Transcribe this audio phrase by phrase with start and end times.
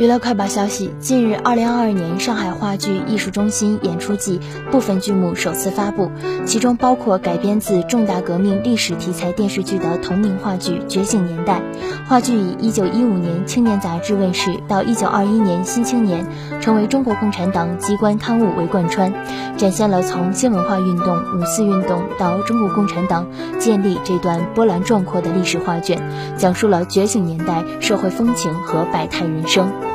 [0.00, 6.10] 娱乐快报消息近日二零二二年上海话剧艺术中心演出季部分剧目首次发布
[6.46, 11.60] 其中包括改编自重大革命历史题材电视剧的同名话剧觉醒年代。
[12.08, 16.26] 话剧以一九一五年青年杂志问世到一九二一年新青年
[16.62, 19.12] 成为中国共产党机关刊物为贯穿
[19.58, 23.28] 展现了从新文化运动五四运动到中国共产党
[23.58, 26.00] 建立这段波澜壮阔的历史画卷
[26.38, 29.89] 讲述了觉醒年代社会风情和百态人生。